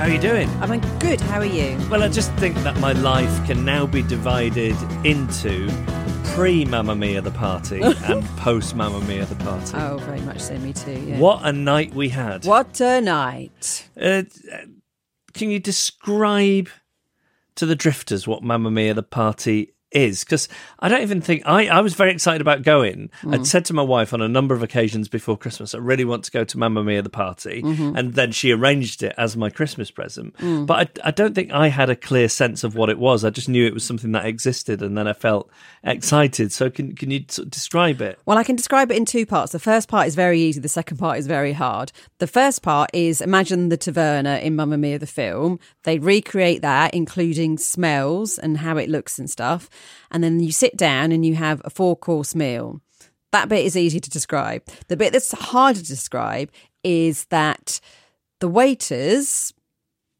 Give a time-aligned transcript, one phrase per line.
[0.00, 0.48] How are you doing?
[0.62, 1.20] I'm good.
[1.20, 1.76] How are you?
[1.90, 5.68] Well, I just think that my life can now be divided into
[6.24, 9.76] pre Mamma Mia the party and post Mamma Mia the party.
[9.76, 10.56] Oh, very much so.
[10.56, 10.92] Me too.
[10.92, 11.18] Yeah.
[11.18, 12.46] What a night we had.
[12.46, 13.90] What a night.
[13.94, 14.22] Uh,
[15.34, 16.70] can you describe
[17.56, 20.24] to the drifters what Mamma Mia the party is?
[20.24, 23.10] Because I don't even think I, I was very excited about going.
[23.20, 23.34] Hmm.
[23.34, 26.24] I'd said to my wife on a number of occasions before Christmas, I really want
[26.24, 27.62] to go to Mamma Mia the party.
[27.62, 27.96] Mm-hmm.
[27.96, 30.34] And then she arranged it as my Christmas present.
[30.38, 30.64] Hmm.
[30.64, 33.24] But I, I don't think I had a clear sense of what it was.
[33.24, 34.82] I just knew it was something that existed.
[34.82, 35.50] And then I felt
[35.84, 36.52] excited.
[36.52, 38.18] So can, can you sort of describe it?
[38.26, 39.52] Well, I can describe it in two parts.
[39.52, 40.60] The first part is very easy.
[40.60, 41.92] The second part is very hard.
[42.18, 45.58] The first part is imagine the taverna in Mamma Mia the film.
[45.84, 49.68] They recreate that, including smells and how it looks and stuff.
[50.10, 52.80] And then you sit down and you have a four course meal.
[53.32, 54.62] That bit is easy to describe.
[54.88, 56.50] The bit that's harder to describe
[56.82, 57.80] is that
[58.40, 59.52] the waiters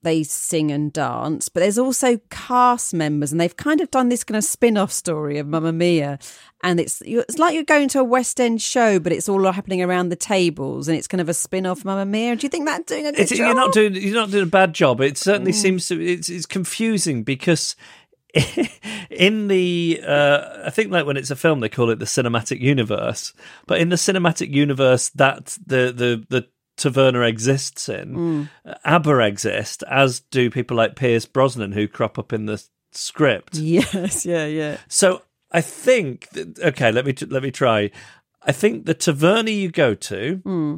[0.03, 4.25] they sing and dance, but there's also cast members, and they've kind of done this
[4.25, 6.19] kind of spin-off story of Mamma Mia,
[6.62, 9.82] and it's it's like you're going to a West End show, but it's all happening
[9.82, 12.34] around the tables, and it's kind of a spin-off Mamma Mia.
[12.37, 13.38] Do you think that's doing a good It's, job?
[13.38, 15.00] you're not doing you're not doing a bad job.
[15.00, 15.56] It certainly mm.
[15.56, 17.76] seems to it's it's confusing because
[19.10, 22.60] in the uh, I think like when it's a film they call it the cinematic
[22.60, 23.32] universe,
[23.66, 28.48] but in the cinematic universe that the the the Taverna exists in,
[28.84, 33.56] ABBA exist, as do people like Pierce Brosnan who crop up in the script.
[33.56, 34.78] Yes, yeah, yeah.
[34.88, 37.90] So I think that, okay, let me let me try.
[38.42, 40.76] I think the taverna you go to Hmm.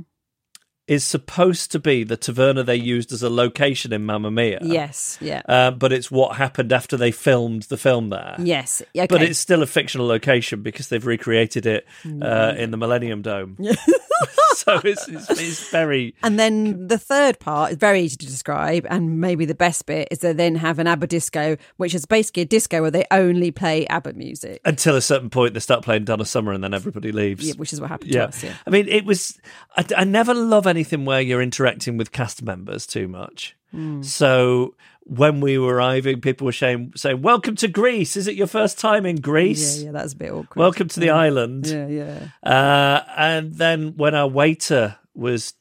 [0.89, 4.59] Is supposed to be the taverna they used as a location in Mamma Mia.
[4.63, 5.43] Yes, yeah.
[5.49, 8.37] Uh, but it's what happened after they filmed the film there.
[8.39, 9.07] yes, okay.
[9.07, 13.57] But it's still a fictional location because they've recreated it uh, in the Millennium Dome.
[14.57, 16.15] so it's, it's, it's very.
[16.23, 20.09] And then the third part is very easy to describe, and maybe the best bit
[20.11, 23.51] is they then have an ABBA disco, which is basically a disco where they only
[23.51, 27.13] play ABBA music, Until a certain point, they start playing Donna Summer and then everybody
[27.13, 27.47] leaves.
[27.47, 28.23] yeah, which is what happened yeah.
[28.23, 28.45] to us.
[28.45, 28.55] Yeah.
[28.67, 29.39] I mean, it was.
[29.77, 33.57] I, I never love anything where you're interacting with cast members too much.
[33.71, 34.03] Hmm.
[34.03, 34.75] So
[35.05, 38.17] when we were arriving, people were saying, saying, "Welcome to Greece.
[38.17, 39.79] Is it your first time in Greece?
[39.79, 40.57] Yeah, yeah, that's a bit awkward.
[40.61, 42.19] Welcome to the island." Yeah, yeah.
[42.43, 45.55] Uh, and then when our waiter was,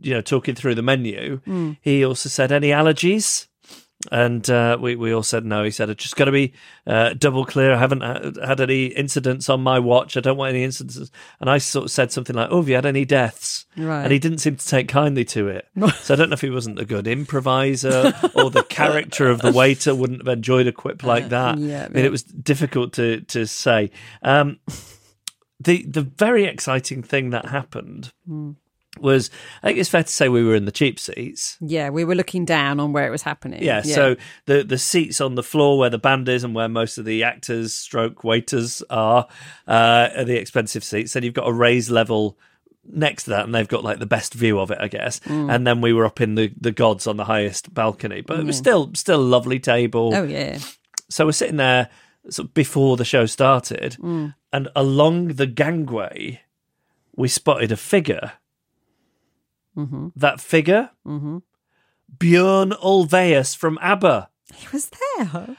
[0.00, 1.72] you know, talking through the menu, Hmm.
[1.80, 3.46] he also said, "Any allergies?"
[4.12, 5.64] And uh, we we all said no.
[5.64, 6.52] He said, "I've just got to be
[6.86, 7.72] uh, double clear.
[7.72, 10.16] I haven't had any incidents on my watch.
[10.16, 11.10] I don't want any incidents."
[11.40, 14.02] And I sort of said something like, "Oh, have you had any deaths?" Right.
[14.02, 15.68] And he didn't seem to take kindly to it.
[16.00, 19.52] so I don't know if he wasn't a good improviser or the character of the
[19.52, 21.58] waiter wouldn't have enjoyed a quip like that.
[21.58, 22.04] yeah, I mean, yeah.
[22.04, 23.90] it was difficult to to say.
[24.22, 24.58] Um,
[25.60, 28.52] the the very exciting thing that happened Hmm.
[29.00, 29.30] Was
[29.62, 31.56] I think it's fair to say we were in the cheap seats.
[31.60, 33.62] Yeah, we were looking down on where it was happening.
[33.62, 36.98] Yeah, so the the seats on the floor where the band is and where most
[36.98, 39.26] of the actors stroke waiters are
[39.66, 41.12] uh, are the expensive seats.
[41.12, 42.38] Then you've got a raised level
[42.86, 45.66] next to that and they've got like the best view of it I guess and
[45.66, 48.58] then we were up in the the gods on the highest balcony but it was
[48.58, 50.58] still still a lovely table Oh yeah.
[51.08, 51.88] so we're sitting there
[52.28, 56.40] sort of before the show started, and along the gangway,
[57.16, 58.32] we spotted a figure.
[60.16, 61.38] That figure, Mm-hmm.
[62.16, 64.28] Björn Ulvaeus from ABBA.
[64.54, 65.56] He was there.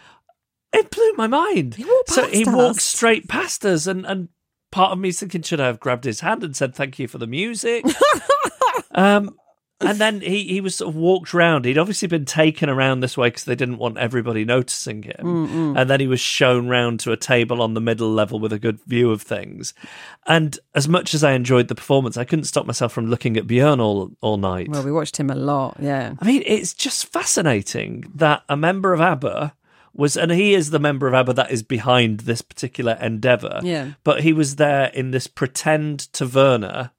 [0.71, 1.75] It blew my mind.
[1.75, 4.29] He walked so he past walked straight past us, and and
[4.71, 7.07] part of me is thinking, should I have grabbed his hand and said thank you
[7.07, 7.85] for the music?
[8.91, 9.35] Um,
[9.81, 11.65] and then he, he was sort of walked around.
[11.65, 15.75] He'd obviously been taken around this way because they didn't want everybody noticing him.
[15.75, 18.59] And then he was shown round to a table on the middle level with a
[18.59, 19.73] good view of things.
[20.25, 23.47] And as much as I enjoyed the performance, I couldn't stop myself from looking at
[23.47, 24.69] Björn all, all night.
[24.69, 25.75] Well, we watched him a lot.
[25.79, 26.15] Yeah.
[26.19, 29.53] I mean, it's just fascinating that a member of ABBA
[29.93, 33.59] was, and he is the member of ABBA that is behind this particular endeavor.
[33.63, 33.91] Yeah.
[34.03, 36.91] But he was there in this pretend taverna,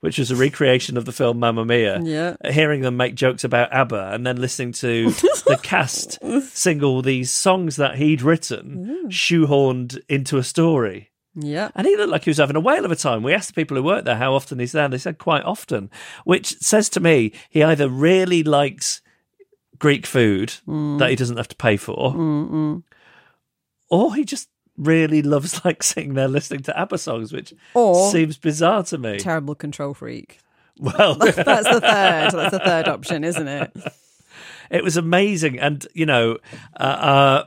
[0.00, 2.00] which was a recreation of the film Mamma Mia.
[2.02, 2.36] Yeah.
[2.50, 5.10] Hearing them make jokes about ABBA and then listening to
[5.46, 6.18] the cast
[6.56, 11.10] sing all these songs that he'd written, shoehorned into a story.
[11.36, 11.70] Yeah.
[11.74, 13.24] And he looked like he was having a whale of a time.
[13.24, 14.88] We asked the people who worked there how often he's there.
[14.88, 15.90] They said quite often,
[16.24, 19.00] which says to me he either really likes
[19.80, 21.00] Greek food Mm.
[21.00, 22.14] that he doesn't have to pay for,
[23.90, 28.36] or he just really loves like sitting there listening to ABBA songs, which Or- seems
[28.36, 29.18] bizarre to me.
[29.18, 30.38] Terrible control freak.
[30.78, 32.30] well, That's the third.
[32.32, 33.72] That's the third option, isn't it?
[34.70, 36.38] it was amazing, and you know,
[36.78, 37.44] uh, uh,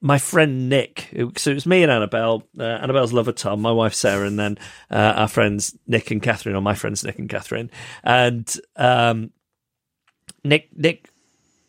[0.00, 1.08] my friend Nick.
[1.12, 2.44] who- So it was me and Annabelle.
[2.58, 4.58] Uh, Annabelle's lover Tom, my wife Sarah, and then
[4.90, 7.70] uh, our friends Nick and Catherine, or my friends Nick and Catherine,
[8.04, 9.30] and um,
[10.44, 11.08] Nick Nick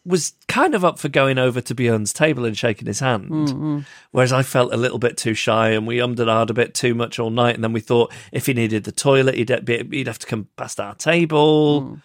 [0.05, 4.33] was kind of up for going over to Björn's table and shaking his hand, whereas
[4.33, 6.93] I felt a little bit too shy, and we ummed and ahed a bit too
[6.93, 7.55] much all night.
[7.55, 10.49] And then we thought if he needed the toilet, he'd be, he'd have to come
[10.57, 11.99] past our table.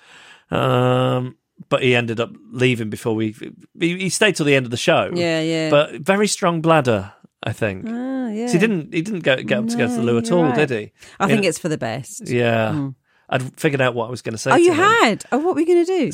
[0.50, 1.36] Um,
[1.68, 3.34] but he ended up leaving before we.
[3.78, 5.10] He, he stayed till the end of the show.
[5.12, 5.70] Yeah, yeah.
[5.70, 7.12] But very strong bladder,
[7.42, 7.84] I think.
[7.88, 8.46] Ah, yeah.
[8.46, 8.94] So he didn't.
[8.94, 10.54] He didn't go, get up to go to the loo at all, right.
[10.54, 10.92] did he?
[11.18, 11.48] I think Yeah.
[11.48, 12.28] it's for the best.
[12.28, 12.90] Yeah.
[13.28, 14.52] I'd figured out what I was going to say.
[14.52, 14.78] Oh, to you him.
[14.78, 15.24] had.
[15.32, 16.12] Oh, what were you going to do?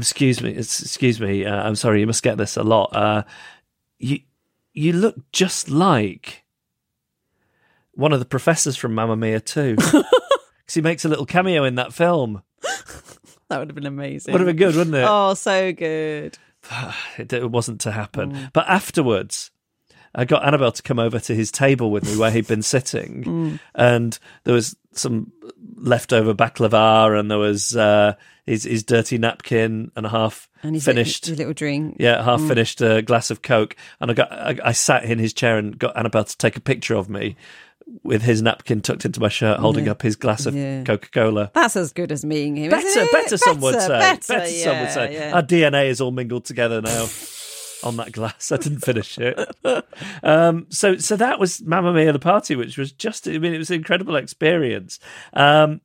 [0.00, 0.50] Excuse me.
[0.50, 1.44] Excuse me.
[1.44, 2.00] Uh, I'm sorry.
[2.00, 2.94] You must get this a lot.
[2.94, 3.22] Uh,
[3.98, 4.20] you
[4.72, 6.44] you look just like
[7.92, 10.04] one of the professors from Mamma Mia too, because
[10.74, 12.42] he makes a little cameo in that film.
[13.48, 14.32] That would have been amazing.
[14.32, 15.06] Would have been good, wouldn't it?
[15.08, 16.36] Oh, so good.
[17.16, 18.50] it, it wasn't to happen.
[18.52, 19.52] But afterwards,
[20.16, 23.60] I got Annabelle to come over to his table with me where he'd been sitting,
[23.74, 25.30] and there was some
[25.76, 28.14] leftover baklava, and there was uh,
[28.46, 31.28] his his dirty napkin and a half And his finished.
[31.28, 31.96] Little, little drink.
[32.00, 35.32] yeah, half finished uh, glass of Coke, and I got I, I sat in his
[35.34, 37.36] chair and got Annabelle to take a picture of me
[38.02, 40.82] with his napkin tucked into my shirt, holding up his glass of Yeah.
[40.82, 41.50] Coca Cola.
[41.54, 42.70] That's as good as meeting him.
[42.70, 43.12] Better, it?
[43.12, 43.88] better, some would say.
[43.88, 45.12] Better, Better, some would say.
[45.14, 45.34] yeah.
[45.36, 47.06] Our DNA is all mingled together now
[47.84, 48.50] on that glass.
[48.52, 49.38] I didn't finish it.
[50.22, 53.26] um, so, so that was Mamma Mia the party, which was just.
[53.28, 54.98] I mean, it was an incredible experience.
[55.32, 55.80] Um,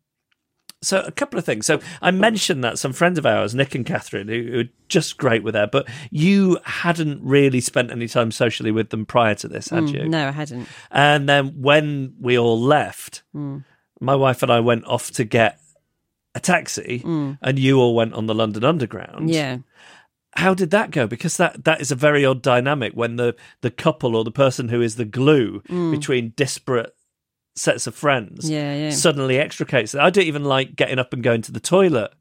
[0.84, 1.68] so a couple of things.
[1.68, 5.16] So I mentioned that some friends of ours, Nick and Catherine, who, who are just
[5.18, 9.48] great with her, but you hadn't really spent any time socially with them prior to
[9.48, 10.00] this, had you?
[10.02, 10.68] Mm, No, I hadn't.
[10.90, 15.60] And then when we all left, my wife and I went off to get
[16.34, 19.30] a taxi, and you all went on the London Underground.
[19.30, 19.58] Yeah.
[20.36, 21.08] How did that go?
[21.08, 24.70] Because that that is a very odd dynamic when the the couple or the person
[24.70, 25.92] who is the glue mm.
[25.92, 26.96] between disparate
[27.56, 28.90] sets of friends Yeah, yeah.
[28.92, 29.94] suddenly extricates.
[29.94, 32.14] I don't even like getting up and going to the toilet.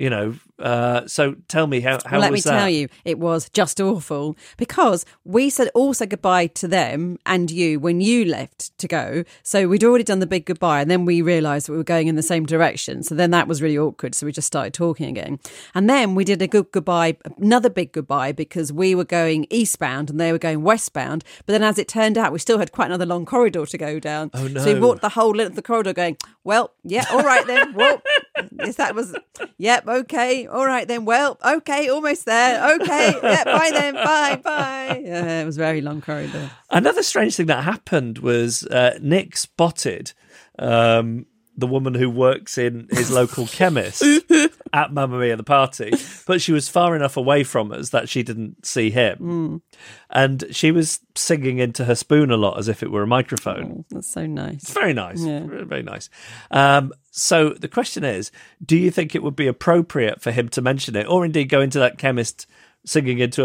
[0.00, 0.34] You know.
[0.58, 2.50] Uh, so tell me how how let me that?
[2.50, 7.50] tell you, it was just awful because we said all said goodbye to them and
[7.50, 9.24] you when you left to go.
[9.42, 12.14] So we'd already done the big goodbye, and then we realised we were going in
[12.14, 13.02] the same direction.
[13.02, 14.14] So then that was really awkward.
[14.14, 15.40] So we just started talking again,
[15.74, 20.10] and then we did a good goodbye, another big goodbye because we were going eastbound
[20.10, 21.24] and they were going westbound.
[21.44, 23.98] But then, as it turned out, we still had quite another long corridor to go
[23.98, 24.30] down.
[24.34, 24.62] Oh, no!
[24.62, 27.74] So we walked the whole length of the corridor, going, "Well, yeah, all right then.
[27.74, 28.02] Well,
[28.58, 29.14] yes, that was,
[29.58, 31.04] yep, okay, all right then.
[31.04, 32.74] Well, okay, almost there.
[32.80, 35.02] Okay, yeah, bye then, bye, bye.
[35.04, 36.50] Yeah, it was a very long corridor.
[36.70, 40.12] Another strange thing that happened was uh, Nick spotted
[40.58, 44.02] um, the woman who works in his local chemist
[44.72, 45.92] at Mamma Mia the party,
[46.26, 49.62] but she was far enough away from us that she didn't see him.
[50.10, 53.84] And she was singing into her spoon a lot as if it were a microphone.
[53.90, 54.62] That's so nice.
[54.62, 55.20] It's very nice.
[55.20, 55.40] Yeah.
[55.40, 56.08] Very, very nice.
[56.50, 58.30] Um, so the question is
[58.64, 61.60] do you think it would be appropriate for him to mention it or indeed go
[61.60, 62.46] into that chemist
[62.84, 63.44] singing into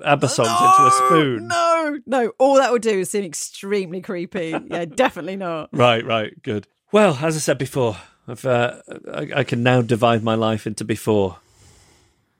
[0.00, 1.48] a ABBA songs into a spoon?
[1.48, 2.32] No, no.
[2.38, 4.54] All that would do is seem extremely creepy.
[4.66, 5.70] Yeah, definitely not.
[5.72, 6.68] Right, right, good.
[6.92, 7.96] Well, as I said before,
[8.28, 8.82] I've, uh,
[9.12, 11.38] I, I can now divide my life into before.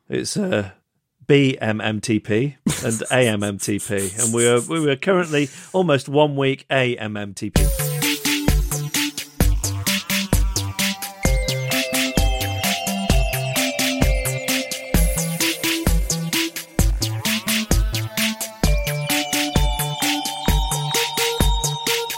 [0.08, 0.72] It's uh,
[1.26, 7.87] BMMTP and AMMTP, and we are we were currently almost one week AMMTP.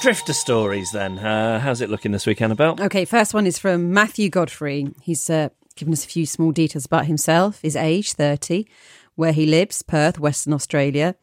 [0.00, 1.18] Drifter stories then.
[1.18, 2.76] Uh, how's it looking this week, Annabelle?
[2.80, 4.88] Okay, first one is from Matthew Godfrey.
[5.02, 8.66] He's uh, given us a few small details about himself his age, 30,
[9.14, 11.14] where he lives, Perth, Western Australia.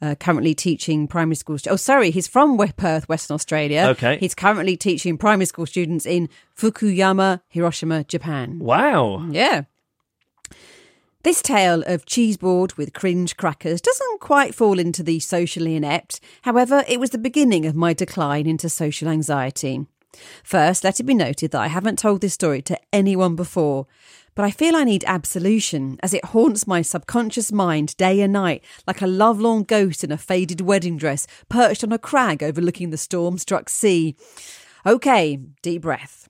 [0.00, 1.56] Uh, currently teaching primary school.
[1.70, 3.86] Oh, sorry, he's from Perth, Western Australia.
[3.90, 4.18] Okay.
[4.18, 8.58] He's currently teaching primary school students in Fukuyama, Hiroshima, Japan.
[8.58, 9.24] Wow.
[9.30, 9.62] Yeah.
[11.24, 16.18] This tale of cheeseboard with cringe crackers doesn't quite fall into the socially inept.
[16.42, 19.86] However, it was the beginning of my decline into social anxiety.
[20.42, 23.86] First, let it be noted that I haven't told this story to anyone before,
[24.34, 28.64] but I feel I need absolution as it haunts my subconscious mind day and night
[28.88, 32.96] like a lovelorn ghost in a faded wedding dress perched on a crag overlooking the
[32.96, 34.16] storm struck sea.
[34.84, 36.28] Okay, deep breath.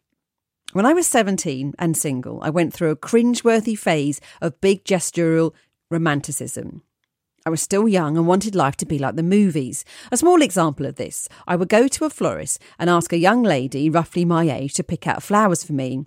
[0.73, 5.53] When I was 17 and single, I went through a cringeworthy phase of big gestural
[5.91, 6.81] romanticism.
[7.45, 9.85] I was still young and wanted life to be like the movies.
[10.11, 13.43] A small example of this I would go to a florist and ask a young
[13.43, 16.05] lady, roughly my age, to pick out flowers for me.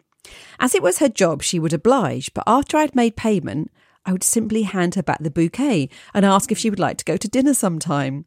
[0.59, 3.69] As it was her job, she would oblige, but after I'd made payment,
[4.03, 7.05] I would simply hand her back the bouquet and ask if she would like to
[7.05, 8.25] go to dinner sometime.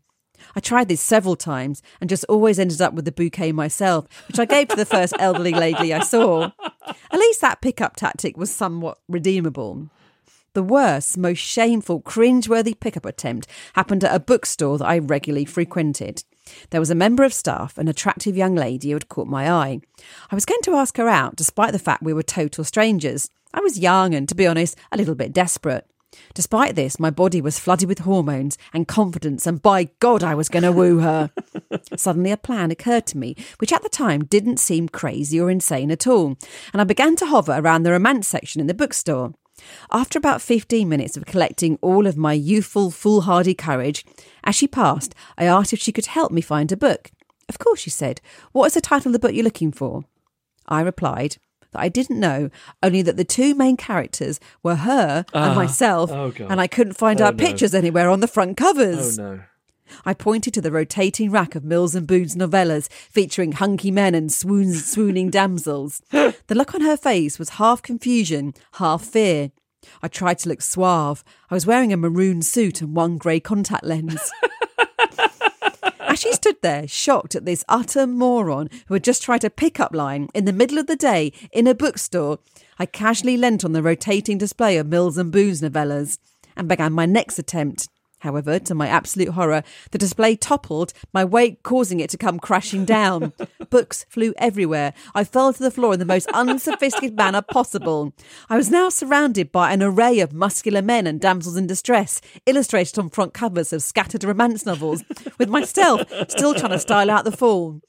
[0.55, 4.39] I tried this several times and just always ended up with the bouquet myself, which
[4.39, 6.51] I gave to the first elderly lady I saw.
[6.87, 9.89] At least that pickup tactic was somewhat redeemable.
[10.55, 16.25] The worst, most shameful, cringeworthy pickup attempt happened at a bookstore that I regularly frequented.
[16.71, 19.81] There was a member of staff, an attractive young lady who had caught my eye.
[20.31, 23.31] I was going to ask her out, despite the fact we were total strangers.
[23.53, 25.87] I was young and, to be honest, a little bit desperate.
[26.35, 30.49] Despite this, my body was flooded with hormones and confidence, and by God, I was
[30.49, 31.31] going to woo her.
[31.97, 35.91] Suddenly, a plan occurred to me, which at the time didn't seem crazy or insane
[35.91, 36.37] at all,
[36.73, 39.35] and I began to hover around the romance section in the bookstore.
[39.91, 44.05] After about 15 minutes of collecting all of my youthful, foolhardy courage,
[44.45, 47.11] as she passed, I asked if she could help me find a book.
[47.49, 48.21] Of course, she said.
[48.53, 50.05] What is the title of the book you're looking for?
[50.67, 51.39] I replied
[51.73, 52.51] that I didn't know,
[52.83, 55.55] only that the two main characters were her and ah.
[55.55, 57.39] myself, Oh, and I couldn't find Oh, our no.
[57.45, 59.19] pictures anywhere on the front Oh, covers.
[59.19, 59.41] no.
[60.05, 64.31] I pointed to the rotating rack of Mills and Boons novellas featuring hunky men and
[64.31, 66.03] swoon, swooning damsels.
[66.13, 69.51] The look on her face was half confusion, half fear.
[70.03, 71.23] I tried to look suave.
[71.51, 74.31] I was wearing a maroon suit and one grey contact lens.
[76.09, 79.95] As she stood there, shocked at this utter moron who had just tried a pickup
[79.95, 82.39] line in the middle of the day in a bookstore,
[82.79, 86.19] I casually leant on the rotating display of Mills and Boons novellas
[86.57, 87.91] and began my next attempt.
[88.21, 92.85] However, to my absolute horror, the display toppled, my weight causing it to come crashing
[92.85, 93.33] down.
[93.71, 94.93] Books flew everywhere.
[95.15, 98.13] I fell to the floor in the most unsophisticated manner possible.
[98.51, 102.99] I was now surrounded by an array of muscular men and damsels in distress, illustrated
[102.99, 105.05] on front covers of scattered romance novels,
[105.39, 107.81] with myself still trying to style out the fall.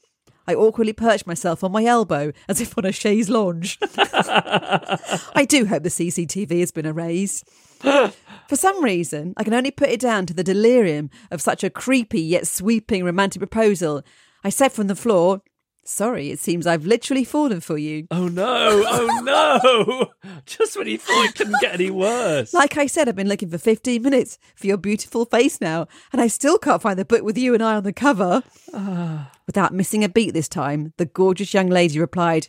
[0.46, 3.78] I awkwardly perched myself on my elbow as if on a chaise lounge.
[3.92, 7.48] I do hope the CCTV has been erased.
[7.80, 11.70] For some reason, I can only put it down to the delirium of such a
[11.70, 14.02] creepy yet sweeping romantic proposal.
[14.42, 15.42] I said from the floor,
[15.84, 18.06] Sorry, it seems I've literally fallen for you.
[18.10, 18.82] Oh, no.
[18.86, 19.20] Oh,
[20.22, 20.30] no.
[20.46, 22.52] Just when you thought it couldn't get any worse.
[22.54, 26.20] Like I said, I've been looking for 15 minutes for your beautiful face now, and
[26.20, 28.42] I still can't find the book with you and I on the cover.
[28.72, 29.32] Ah.
[29.46, 32.48] Without missing a beat this time, the gorgeous young lady replied,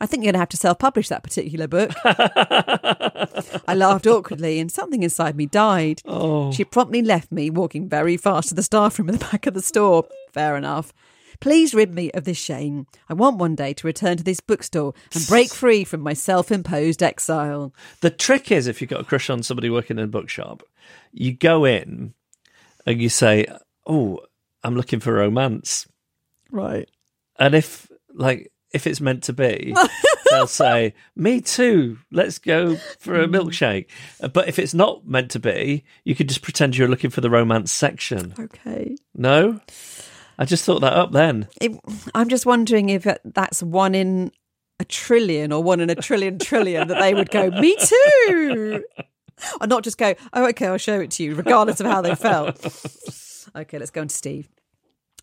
[0.00, 1.90] I think you're going to have to self publish that particular book.
[2.04, 6.02] I laughed awkwardly, and something inside me died.
[6.04, 6.52] Oh.
[6.52, 9.54] She promptly left me, walking very fast to the staff room at the back of
[9.54, 10.06] the store.
[10.32, 10.92] Fair enough.
[11.40, 12.86] Please rid me of this shame.
[13.08, 16.50] I want one day to return to this bookstore and break free from my self
[16.50, 17.72] imposed exile.
[18.00, 20.62] The trick is if you've got a crush on somebody working in a bookshop,
[21.12, 22.14] you go in
[22.86, 23.46] and you say,
[23.86, 24.20] Oh,
[24.64, 25.86] I'm looking for romance.
[26.50, 26.90] Right.
[27.38, 29.74] And if, like, if it's meant to be,
[30.30, 33.86] they'll say, Me too, let's go for a milkshake.
[34.22, 37.20] Uh, But if it's not meant to be, you could just pretend you're looking for
[37.20, 38.34] the romance section.
[38.38, 38.96] Okay.
[39.14, 39.60] No?
[40.38, 41.48] I just thought that up then.
[41.60, 41.72] It,
[42.14, 44.30] I'm just wondering if that's one in
[44.78, 48.84] a trillion or one in a trillion trillion that they would go, me too.
[49.60, 52.14] Or not just go, oh, okay, I'll show it to you, regardless of how they
[52.14, 52.64] felt.
[53.56, 54.46] Okay, let's go on to Steve.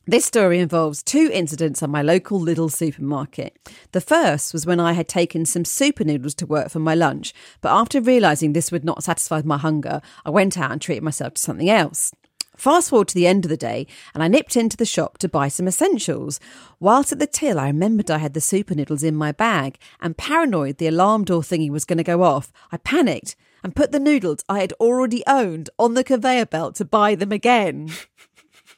[0.08, 3.58] This story involves two incidents at my local little supermarket.
[3.92, 7.34] The first was when I had taken some super noodles to work for my lunch,
[7.60, 11.34] but after realising this would not satisfy my hunger, I went out and treated myself
[11.34, 12.12] to something else.
[12.56, 15.28] Fast forward to the end of the day, and I nipped into the shop to
[15.28, 16.40] buy some essentials.
[16.80, 20.16] Whilst at the till, I remembered I had the super noodles in my bag, and
[20.16, 24.00] paranoid the alarm door thingy was going to go off, I panicked and put the
[24.00, 27.90] noodles I had already owned on the conveyor belt to buy them again.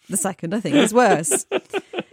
[0.09, 1.45] The second, I think, is worse.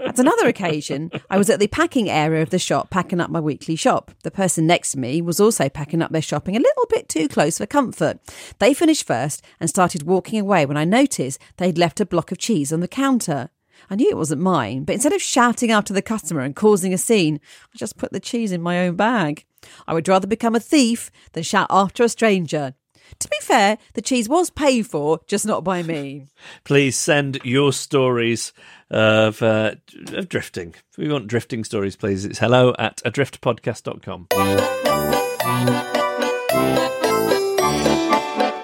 [0.01, 3.41] At another occasion, I was at the packing area of the shop packing up my
[3.41, 4.11] weekly shop.
[4.23, 7.29] The person next to me was also packing up their shopping a little bit too
[7.29, 8.19] close for comfort.
[8.59, 12.39] They finished first and started walking away when I noticed they'd left a block of
[12.39, 13.51] cheese on the counter.
[13.91, 16.99] I knew it wasn't mine, but instead of shouting after the customer and causing a
[16.99, 17.41] scene,
[17.75, 19.45] I just put the cheese in my own bag.
[19.87, 22.75] I would rather become a thief than shout after a stranger.
[23.19, 26.27] To be fair, the cheese was paid for, just not by me.
[26.65, 28.53] Please send your stories
[28.91, 29.75] of, uh,
[30.13, 30.75] of drifting.
[30.91, 32.25] If we want drifting stories, please.
[32.25, 34.29] It's hello at adriftpodcast.com.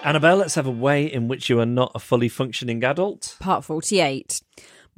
[0.04, 3.36] Annabelle, let's have a way in which you are not a fully functioning adult.
[3.38, 4.40] Part 48.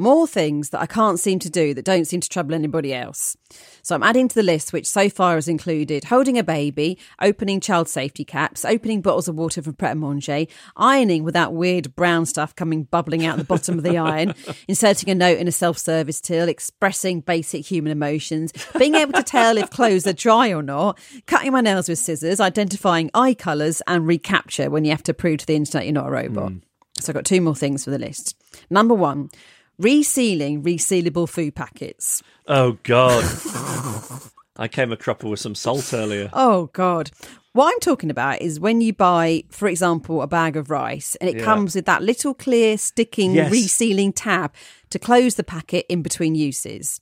[0.02, 3.36] More things that I can't seem to do that don't seem to trouble anybody else.
[3.82, 7.60] So I'm adding to the list, which so far has included holding a baby, opening
[7.60, 12.26] child safety caps, opening bottles of water from Pret a Manger, ironing without weird brown
[12.26, 14.34] stuff coming bubbling out the bottom of the iron,
[14.66, 19.22] inserting a note in a self service till, expressing basic human emotions, being able to
[19.22, 23.80] tell if clothes are dry or not, cutting my nails with scissors, identifying eye colours,
[23.86, 26.50] and reCAPTCHA when you have to prove to the internet you're not a robot.
[26.50, 26.58] Hmm.
[26.98, 28.36] So I've got two more things for the list.
[28.68, 29.30] Number one,
[29.80, 32.22] resealing resealable food packets.
[32.46, 33.24] Oh, God.
[34.56, 36.30] I came a cropper with some salt earlier.
[36.32, 37.10] Oh, God.
[37.52, 41.28] What I'm talking about is when you buy, for example, a bag of rice and
[41.28, 41.44] it Yeah.
[41.44, 43.52] comes with that little clear sticking Yes.
[43.52, 44.52] resealing tab
[44.90, 47.00] to close the packet in between uses.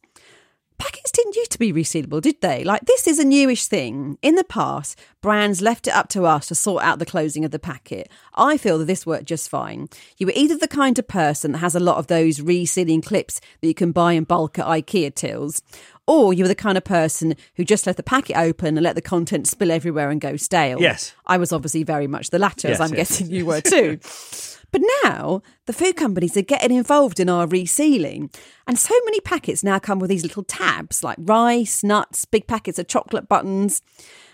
[0.81, 2.65] Packets didn't used to be resealable, did they?
[2.65, 4.17] Like, this is a newish thing.
[4.23, 7.51] In the past, brands left it up to us to sort out the closing of
[7.51, 8.11] the packet.
[8.35, 9.91] I feel that this worked just fine.
[10.17, 13.43] You were either the kind of person that has a lot of those resealing clips
[13.61, 15.61] that you can buy in bulk at IKEA tills,
[16.07, 18.95] or you were the kind of person who just left the packet open and let
[18.95, 20.81] the content spill everywhere and go stale.
[20.81, 21.15] Yes.
[21.27, 24.01] I was obviously very much the latter, as I'm yes, guessing yes, you were too.
[24.73, 28.35] But now the food companies are getting involved in our resealing.
[28.67, 32.79] And so many packets now come with these little tabs like rice, nuts, big packets
[32.79, 33.83] of chocolate buttons.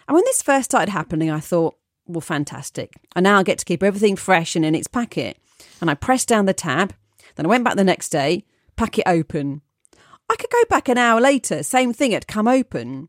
[0.09, 2.93] And when this first started happening, I thought, well, fantastic.
[3.15, 5.39] I now get to keep everything fresh and in its packet.
[5.81, 6.95] And I pressed down the tab.
[7.35, 8.45] Then I went back the next day,
[8.77, 9.63] packet open.
[10.29, 13.09] I could go back an hour later, same thing had come open.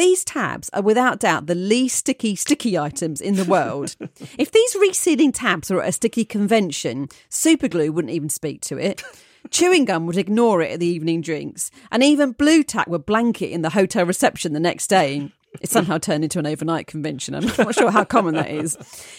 [0.00, 3.96] These tabs are without doubt the least sticky sticky items in the world.
[4.38, 9.02] if these resealing tabs were at a sticky convention, superglue wouldn't even speak to it.
[9.50, 13.50] Chewing gum would ignore it at the evening drinks, and even Blu Tack would blanket
[13.50, 15.32] in the hotel reception the next day.
[15.60, 17.34] It somehow turned into an overnight convention.
[17.34, 18.78] I'm not sure how common that is.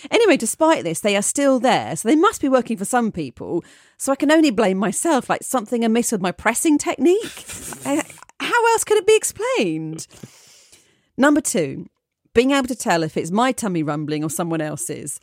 [0.09, 3.63] Anyway, despite this, they are still there, so they must be working for some people.
[3.97, 7.45] So I can only blame myself, like something amiss with my pressing technique.
[7.83, 8.01] Uh,
[8.39, 10.07] How else could it be explained?
[11.21, 11.85] Number two,
[12.33, 15.19] being able to tell if it's my tummy rumbling or someone else's.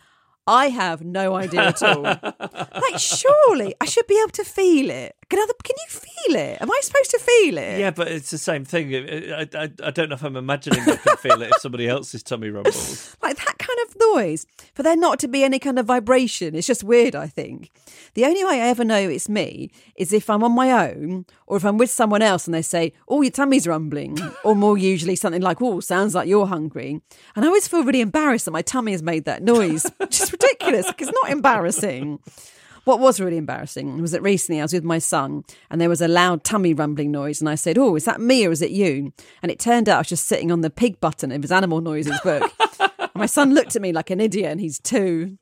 [0.47, 2.03] I have no idea at all.
[2.03, 5.17] like, surely I should be able to feel it.
[5.29, 6.63] Can, other, can you feel it?
[6.63, 7.81] Am I supposed to feel it?
[7.81, 8.95] Yeah, but it's the same thing.
[8.95, 12.23] I, I, I don't know if I'm imagining I can feel it if somebody else's
[12.23, 13.17] tummy rumbles.
[13.21, 16.55] like that kind of noise, for there not to be any kind of vibration.
[16.55, 17.73] It's just weird, I think.
[18.19, 21.57] The only way I ever know it's me is if I'm on my own or
[21.57, 25.15] if I'm with someone else and they say, Oh, your tummy's rumbling, or more usually
[25.15, 27.01] something like, Oh, sounds like you're hungry.
[27.37, 30.33] And I always feel really embarrassed that my tummy has made that noise, which is
[30.33, 30.93] ridiculous.
[30.99, 32.19] It's not embarrassing.
[32.83, 36.01] What was really embarrassing was that recently I was with my son and there was
[36.01, 37.41] a loud tummy rumbling noise.
[37.41, 39.13] And I said, Oh, is that me or is it you?
[39.45, 41.81] And it turned out I was just sitting on the pig button of his animal
[41.81, 42.53] noises book.
[42.81, 45.39] and my son looked at me like an idiot and he's two.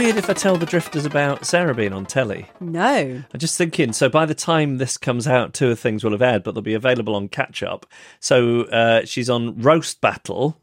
[0.00, 2.46] Weird if I tell the drifters about Sarah being on telly?
[2.58, 3.22] No.
[3.34, 3.92] I'm just thinking.
[3.92, 6.62] So by the time this comes out, two of things will have aired, but they'll
[6.62, 7.84] be available on catch up.
[8.18, 10.58] So uh, she's on Roast Battle,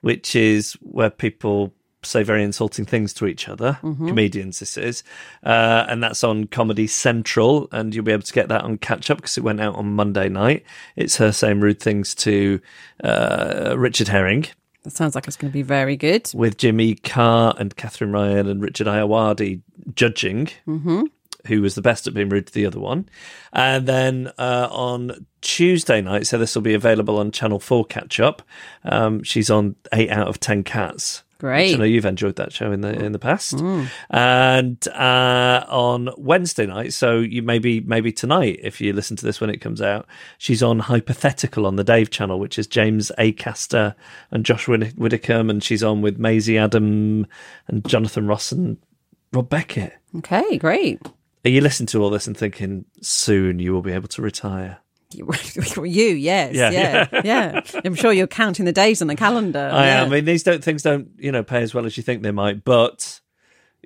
[0.00, 3.78] which is where people say very insulting things to each other.
[4.08, 5.04] Comedians, this is,
[5.44, 9.10] uh, and that's on Comedy Central, and you'll be able to get that on catch
[9.12, 10.64] up because it went out on Monday night.
[10.96, 12.60] It's her saying rude things to
[13.04, 14.46] uh, Richard Herring
[14.86, 16.30] That sounds like it's going to be very good.
[16.32, 19.60] with Jimmy Carr and Katherine Ryan and Richard Ayoade
[19.96, 20.48] judging
[21.46, 23.08] who was the best at being rude to the other one.
[23.52, 28.20] And then uh, on Tuesday night, so this will be available on Channel 4 Catch
[28.20, 28.42] Up,
[28.84, 31.24] um, she's on 8 out of 10 Cats.
[31.38, 31.74] Great.
[31.74, 33.60] I know you've enjoyed that show in the in the past.
[34.10, 39.40] And uh, on Wednesday night, so you maybe maybe tonight, if you listen to this
[39.40, 40.06] when it comes out,
[40.38, 43.94] she's on Hypothetical on the Dave channel, which is James Acaster
[44.30, 47.26] and Josh Widdicombe, and she's on with Maisie Adam
[47.68, 48.78] and Jonathan Ross and
[49.32, 49.92] Rob Beckett.
[50.16, 51.00] Okay, great.
[51.44, 54.78] Are you listening to all this and thinking soon you will be able to retire?
[55.84, 59.70] you, yes, Yeah, yeah, yeah, I'm sure you're counting the days on the calendar.
[59.72, 60.02] I yeah.
[60.02, 60.08] am.
[60.08, 62.32] I mean, these don't things don't you know pay as well as you think they
[62.32, 63.20] might, but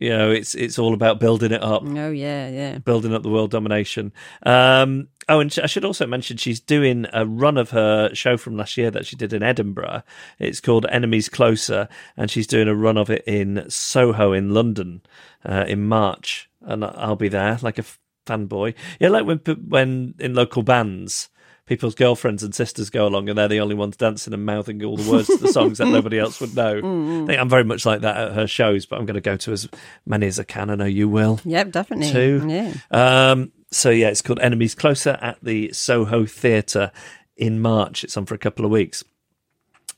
[0.00, 1.82] you know, it's it's all about building it up.
[1.84, 2.78] Oh yeah, yeah.
[2.78, 4.12] building up the world domination.
[4.44, 8.56] Um, oh, and I should also mention she's doing a run of her show from
[8.56, 10.02] last year that she did in Edinburgh.
[10.38, 15.02] It's called Enemies Closer, and she's doing a run of it in Soho in London
[15.44, 17.84] uh, in March, and I'll be there like a
[18.30, 18.74] fanboy.
[19.00, 19.38] Yeah, like when
[19.68, 21.28] when in local bands.
[21.66, 24.96] People's girlfriends and sisters go along, and they're the only ones dancing and mouthing all
[24.96, 26.78] the words to the songs that nobody else would know.
[26.78, 29.36] I think I'm very much like that at her shows, but I'm going to go
[29.36, 29.68] to as
[30.04, 30.68] many as I can.
[30.70, 32.10] I know you will Yep, definitely.
[32.10, 32.44] too.
[32.48, 32.72] Yeah.
[32.90, 36.90] Um, so yeah, it's called Enemies Closer at the Soho Theatre
[37.36, 38.02] in March.
[38.02, 39.04] It's on for a couple of weeks.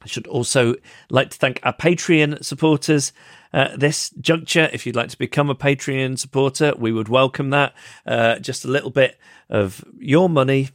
[0.02, 0.74] I should also
[1.10, 3.12] like to thank our Patreon supporters.
[3.52, 7.74] Uh, this juncture, if you'd like to become a Patreon supporter, we would welcome that.
[8.06, 9.18] Uh, just a little bit
[9.50, 10.70] of your money,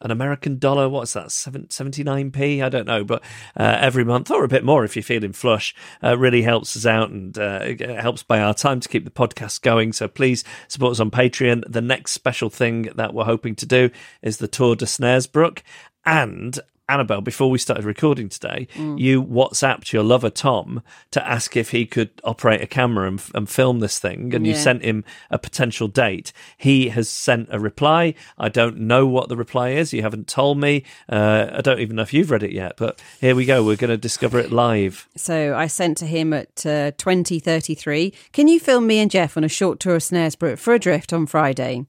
[0.00, 2.62] an American dollar, what's that, seven, 79p?
[2.62, 3.22] I don't know, but
[3.56, 6.86] uh, every month or a bit more if you're feeling flush, uh, really helps us
[6.86, 9.92] out and uh, helps buy our time to keep the podcast going.
[9.92, 11.64] So please support us on Patreon.
[11.68, 13.90] The next special thing that we're hoping to do
[14.22, 15.60] is the Tour de Snaresbrook.
[16.04, 21.70] And Annabelle, before we started recording today, you WhatsApped your lover Tom to ask if
[21.70, 25.38] he could operate a camera and, and film this thing, and you sent him a
[25.38, 26.32] potential date.
[26.56, 28.14] He has sent a reply.
[28.38, 29.92] I don't know what the reply is.
[29.92, 30.84] You haven't told me.
[31.08, 32.74] Uh, I don't even know if you've read it yet.
[32.76, 33.64] But here we go.
[33.64, 35.08] We're going to discover it live.
[35.16, 39.42] So I sent to him at uh, 2033, can you film me and Jeff on
[39.42, 41.86] a short tour of Snaresbrook for a drift on Friday?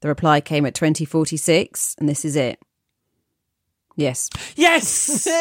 [0.00, 2.60] The reply came at 2046, and this is it.
[3.96, 4.30] Yes.
[4.56, 5.26] Yes.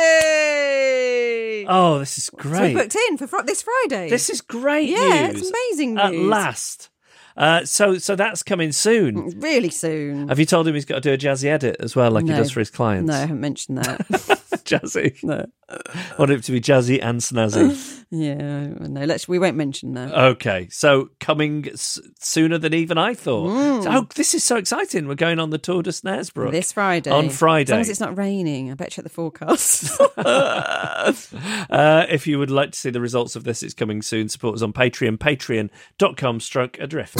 [0.75, 1.65] Hey!
[1.67, 2.73] oh, this is So we great.
[2.75, 4.09] booked in for fr- this Friday.
[4.09, 5.41] This is great Yeah, news.
[5.41, 6.03] it's amazing news.
[6.05, 6.89] At last.
[7.37, 9.39] Uh, so, so that's coming soon.
[9.39, 10.29] really soon.
[10.29, 12.31] Have you told him he's got to do a jazzy edit as well, like he
[12.31, 13.09] does for his clients?
[13.09, 14.07] No, I haven't mentioned that.
[14.65, 15.21] jazzy.
[15.23, 15.45] no.
[15.67, 17.91] I want it to be jazzy and snazzy.
[18.11, 19.03] Yeah, no.
[19.03, 19.27] Let's.
[19.27, 20.13] We won't mention that.
[20.13, 23.49] okay, so coming s- sooner than even I thought.
[23.49, 23.83] Mm.
[23.83, 25.07] So- oh, this is so exciting!
[25.07, 27.09] We're going on the Tour de Snaresbrook This Friday.
[27.09, 27.63] On Friday.
[27.63, 28.71] As long as it's not raining.
[28.71, 29.99] I bet you check the forecast.
[30.17, 34.29] uh, if you would like to see the results of this, it's coming soon.
[34.29, 37.19] Support us on Patreon, patreon.com stroke adrift.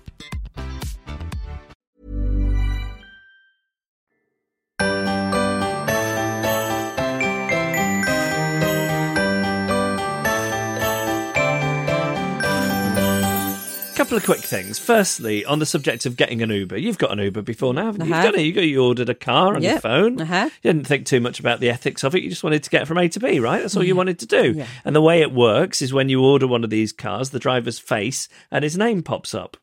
[14.01, 14.79] couple of quick things.
[14.79, 18.07] Firstly, on the subject of getting an Uber, you've got an Uber before now, haven't
[18.07, 18.11] you?
[18.11, 18.31] I You've uh-huh.
[18.31, 18.45] done it.
[18.45, 20.17] You, got, you ordered a car on your phone.
[20.17, 20.51] Have.
[20.63, 22.23] You didn't think too much about the ethics of it.
[22.23, 23.61] You just wanted to get from A to B, right?
[23.61, 24.65] That's all you wanted to do.
[24.83, 27.77] And the way it works is when you order one of these cars, the driver's
[27.77, 29.55] face and his name pops up.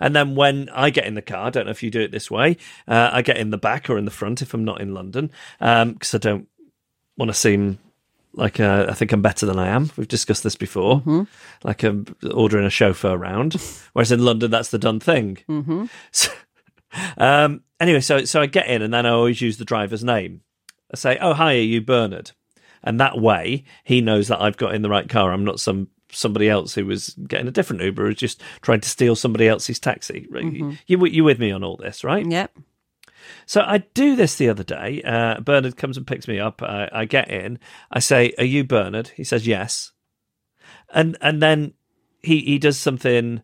[0.00, 2.10] And then when I get in the car, I don't know if you do it
[2.10, 2.56] this way,
[2.88, 5.30] uh, I get in the back or in the front if I'm not in London,
[5.60, 6.48] um, because I don't
[7.16, 7.78] want to seem
[8.36, 9.90] like uh, I think I'm better than I am.
[9.96, 11.00] We've discussed this before.
[11.64, 13.54] Like I'm ordering a chauffeur around,
[13.92, 15.38] whereas in London that's the done thing.
[15.48, 15.86] Mm-hmm.
[16.12, 16.30] So,
[17.18, 20.42] um, anyway, so so I get in and then I always use the driver's name.
[20.92, 22.30] I say, "Oh, hi, are you Bernard?"
[22.82, 25.32] And that way he knows that I've got in the right car.
[25.32, 28.88] I'm not some somebody else who was getting a different Uber who's just trying to
[28.88, 30.26] steal somebody else's taxi.
[30.86, 32.24] You you with me on all this, right?
[32.24, 32.56] yep.
[33.46, 35.02] So I do this the other day.
[35.02, 36.62] Uh, Bernard comes and picks me up.
[36.62, 37.58] I, I get in.
[37.90, 39.92] I say, "Are you Bernard?" He says, "Yes."
[40.92, 41.74] And and then
[42.22, 43.42] he he does something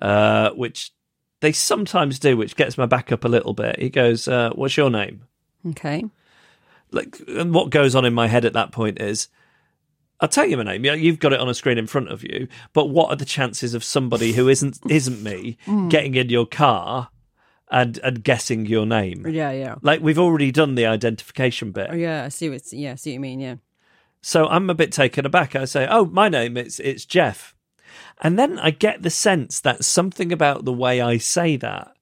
[0.00, 0.92] uh, which
[1.40, 3.78] they sometimes do, which gets my back up a little bit.
[3.78, 5.24] He goes, uh, "What's your name?"
[5.70, 6.04] Okay.
[6.90, 9.28] Like, and what goes on in my head at that point is.
[10.20, 10.84] I'll tell you my name.
[10.84, 12.46] You've got it on a screen in front of you.
[12.72, 17.08] But what are the chances of somebody who isn't isn't me getting in your car
[17.72, 19.26] and and guessing your name?
[19.26, 19.76] Yeah, yeah.
[19.82, 21.88] Like we've already done the identification bit.
[21.90, 22.24] Oh, yeah.
[22.24, 22.72] I see what.
[22.72, 23.40] Yeah, I see what you mean.
[23.40, 23.56] Yeah.
[24.20, 25.56] So I'm a bit taken aback.
[25.56, 27.56] I say, "Oh, my name it's it's Jeff,"
[28.20, 31.96] and then I get the sense that something about the way I say that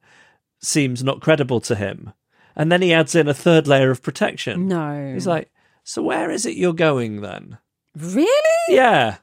[0.61, 2.13] seems not credible to him.
[2.55, 4.69] And then he adds in a third layer of protection.
[4.69, 5.13] No.
[5.15, 5.51] He's like,
[5.85, 7.59] "So where is it you're going then?"
[7.97, 8.29] really?
[8.69, 9.19] Yeah.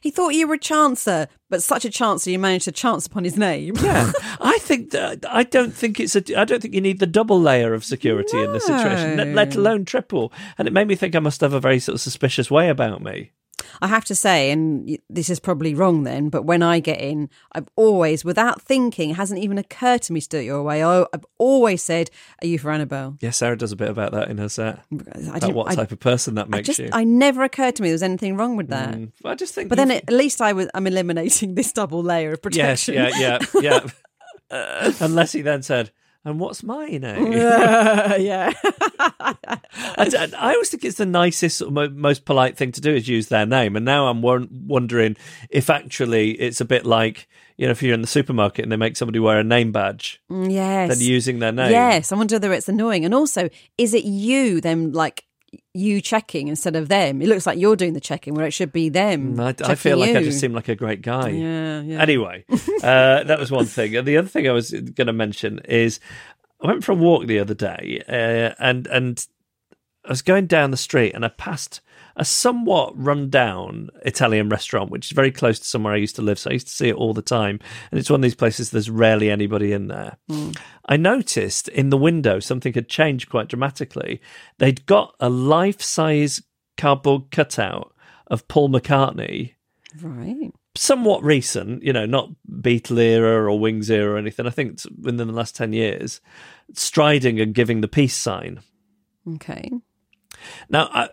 [0.00, 3.24] He thought you were a chancer, but such a chancer you managed to chance upon
[3.24, 3.74] his name.
[3.82, 6.22] Yeah, I think that I don't think it's a.
[6.38, 9.56] I don't think you need the double layer of security in this situation, let- let
[9.56, 10.32] alone triple.
[10.58, 13.02] And it made me think I must have a very sort of suspicious way about
[13.02, 13.32] me.
[13.82, 17.28] I have to say, and this is probably wrong then, but when I get in,
[17.52, 20.82] I've always, without thinking, it hasn't even occurred to me to do it your way.
[20.82, 22.10] I, I've always said,
[22.42, 24.80] "Are you for Annabelle?" Yeah, Sarah does a bit about that in her set.
[25.32, 26.88] I About what I- type of person that I makes just, you.
[26.92, 28.94] I never occurred to me there was anything wrong with that.
[28.94, 29.68] Mm, I just think.
[29.68, 32.94] But then at least I was, I'm eliminating this double layer of protection.
[32.94, 33.62] yes, protection.
[33.62, 33.82] yeah, yeah,
[34.50, 34.92] yeah.
[35.00, 35.90] Unless he then said,
[36.28, 38.52] "And what's my name?" yeah.
[39.98, 43.76] I, always think it's the nicest, most polite thing to do is use their name.
[43.76, 45.16] And now I'm wondering
[45.50, 48.76] if actually it's a bit like you know if you're in the supermarket and they
[48.76, 50.88] make somebody wear a name badge, Mm, yes.
[50.90, 51.70] then using their name.
[51.70, 53.04] Yes, I wonder whether it's annoying.
[53.04, 55.24] And also, is it you, them, like
[55.74, 57.22] you checking instead of them?
[57.22, 59.36] It looks like you're doing the checking where it should be them.
[59.36, 61.30] Mm, I, I feel like I just seem like a great guy.
[61.30, 62.00] Yeah, yeah.
[62.00, 63.96] Anyway, uh, that was one thing.
[63.96, 66.00] And the other thing I was going to mention is
[66.62, 69.26] I went for a walk the other day, uh, and and
[70.04, 71.80] I was going down the street, and I passed
[72.18, 76.38] a somewhat run-down Italian restaurant, which is very close to somewhere I used to live.
[76.38, 78.70] So I used to see it all the time, and it's one of these places.
[78.70, 80.16] There's rarely anybody in there.
[80.28, 80.50] Hmm.
[80.84, 84.20] I noticed in the window something had changed quite dramatically.
[84.58, 86.42] They'd got a life-size
[86.76, 87.94] cardboard cutout
[88.26, 89.54] of Paul McCartney
[90.02, 90.52] Right.
[90.74, 94.46] somewhat recent, you know, not Beatle era or Wings era or anything.
[94.46, 96.20] I think it's within the last 10 years,
[96.74, 98.60] striding and giving the peace sign.
[99.34, 99.70] Okay.
[100.68, 101.08] Now, I,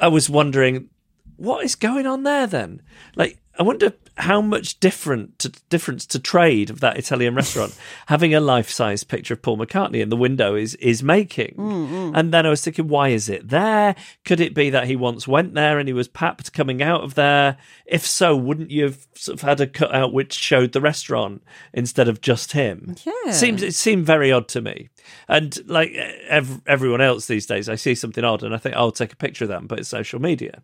[0.00, 0.88] I was wondering,
[1.36, 2.82] what is going on there then?
[3.16, 8.34] Like, I wonder how much different to, difference to trade of that Italian restaurant having
[8.34, 11.54] a life size picture of Paul McCartney in the window is is making.
[11.56, 12.12] Mm, mm.
[12.14, 13.96] And then I was thinking, why is it there?
[14.24, 17.14] Could it be that he once went there and he was papped coming out of
[17.14, 17.56] there?
[17.84, 21.42] If so, wouldn't you have sort of had a cutout which showed the restaurant
[21.72, 22.94] instead of just him?
[23.04, 23.32] Yeah.
[23.32, 24.88] seems it seemed very odd to me.
[25.28, 25.92] And like
[26.28, 29.12] ev- everyone else these days, I see something odd and I think oh, I'll take
[29.12, 30.62] a picture of that and put it social media.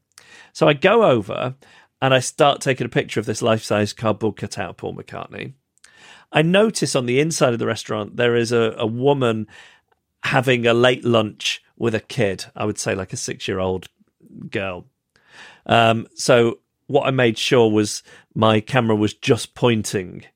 [0.52, 1.57] So I go over
[2.04, 5.54] and I start taking a picture of this life size cardboard cutout of Paul McCartney.
[6.30, 9.46] I notice on the inside of the restaurant there is a, a woman
[10.22, 12.44] having a late lunch with a kid.
[12.54, 13.88] I would say like a six year old
[14.50, 14.84] girl.
[15.64, 18.02] Um, so what I made sure was
[18.34, 20.26] my camera was just pointing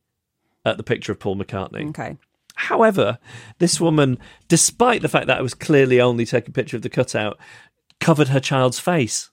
[0.64, 1.90] at the picture of Paul McCartney.
[1.90, 2.16] Okay.
[2.54, 3.18] However,
[3.59, 6.88] this woman, despite the fact that I was clearly only taking a picture of the
[6.88, 7.38] cutout,
[8.00, 9.28] covered her child's face.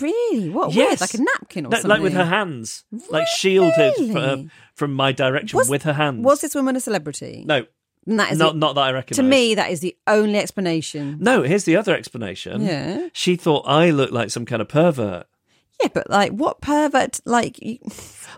[0.00, 0.50] Really?
[0.50, 0.74] What?
[0.74, 1.00] Yes.
[1.00, 1.88] Like a napkin or something?
[1.88, 4.36] like with her hands, like shielded fr- uh,
[4.74, 6.22] from my direction Was- with her hands.
[6.24, 7.44] Was this woman a celebrity?
[7.46, 7.64] no,
[8.06, 9.16] And that is not the- not that I recognise.
[9.16, 11.16] to me, that is the only explanation.
[11.20, 11.42] no.
[11.42, 12.62] Here's the other explanation.
[12.62, 13.08] Yeah.
[13.14, 15.26] she thought I looked like some kind of pervert.
[15.82, 17.20] Yeah, but like, what pervert?
[17.24, 17.78] Like, you-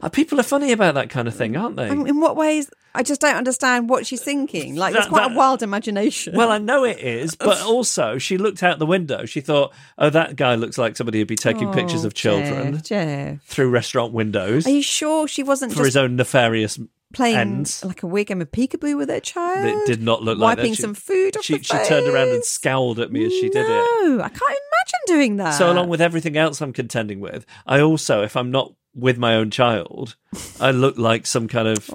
[0.02, 1.88] Uh, People are funny about that kind of thing, aren't they?
[1.88, 2.68] In what ways?
[2.94, 4.74] I just don't understand what she's thinking.
[4.76, 6.34] Like, it's quite that- a wild imagination.
[6.34, 9.24] Well, I know it is, but also she looked out the window.
[9.26, 12.74] She thought, "Oh, that guy looks like somebody who'd be taking pictures Oh, of children
[12.74, 13.42] Jeff, Jeff.
[13.44, 16.78] through restaurant windows Are you sure she wasn't for just his own nefarious
[17.12, 19.66] playing ends." like a weird game of peekaboo with her child?
[19.66, 20.62] It did not look like that.
[20.62, 23.48] wiping She- some food off She, she turned around and scowled at me as she
[23.48, 23.68] did it.
[23.68, 25.52] No, I can't imagine doing that.
[25.52, 29.34] So, along with everything else I'm contending with, I also, if I'm not with my
[29.34, 30.16] own child,
[30.60, 31.90] I look like some kind of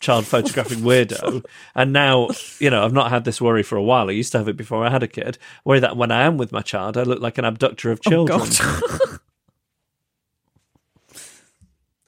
[0.00, 1.44] child photographing weirdo.
[1.74, 4.08] And now, you know, I've not had this worry for a while.
[4.08, 5.38] I used to have it before I had a kid.
[5.64, 8.10] Worry that when I am with my child, I look like an abductor of oh,
[8.10, 8.38] children.
[8.38, 9.20] God.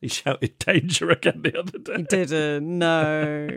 [0.01, 1.97] He shouted danger again the other day.
[1.97, 2.79] He didn't.
[2.79, 3.49] No.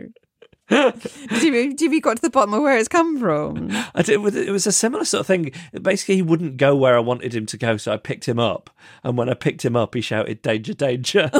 [0.68, 3.68] did, you, did you got to the bottom of where it's come from?
[3.94, 5.52] I did, it was a similar sort of thing.
[5.82, 8.70] Basically, he wouldn't go where I wanted him to go, so I picked him up.
[9.04, 11.30] And when I picked him up, he shouted "Danger, danger,"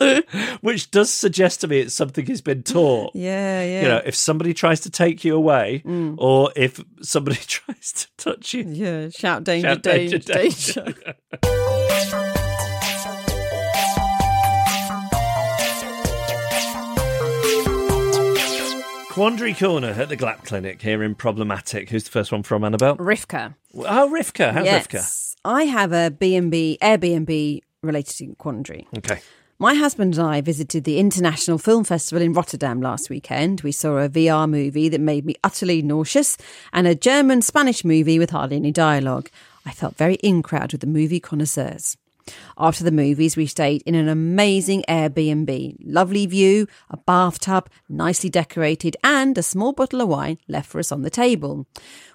[0.60, 3.12] which does suggest to me it's something he's been taught.
[3.14, 3.82] Yeah, yeah.
[3.82, 6.16] You know, if somebody tries to take you away, mm.
[6.18, 10.94] or if somebody tries to touch you, yeah, shout danger, Shout danger, danger,
[11.42, 12.34] danger.
[19.16, 21.88] Quandary Corner at the Glap Clinic here in Problematic.
[21.88, 22.98] Who's the first one from Annabelle?
[22.98, 23.54] Rivka.
[23.74, 24.52] Oh, Rivka.
[24.52, 25.34] How's yes.
[25.42, 28.86] I have a B&B, Airbnb related to quandary.
[28.98, 29.20] Okay.
[29.58, 33.62] My husband and I visited the International Film Festival in Rotterdam last weekend.
[33.62, 36.36] We saw a VR movie that made me utterly nauseous
[36.74, 39.30] and a German Spanish movie with hardly any dialogue.
[39.64, 41.96] I felt very in crowd with the movie connoisseurs.
[42.58, 45.76] After the movies, we stayed in an amazing Airbnb.
[45.84, 50.90] Lovely view, a bathtub, nicely decorated, and a small bottle of wine left for us
[50.90, 51.66] on the table.